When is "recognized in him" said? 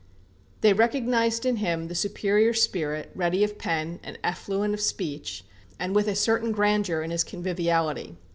0.73-1.87